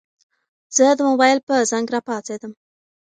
[0.75, 2.51] زه د موبايل په زنګ راپاڅېدم.